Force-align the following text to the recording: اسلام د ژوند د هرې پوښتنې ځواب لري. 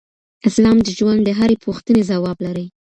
اسلام 0.47 0.77
د 0.83 0.87
ژوند 0.97 1.19
د 1.23 1.29
هرې 1.39 1.55
پوښتنې 1.65 2.01
ځواب 2.09 2.37
لري. 2.45 2.65